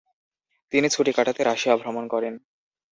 [0.73, 2.33] তিনি ছুটি কাটাতে রাশিয়া ভ্রমণ করেন।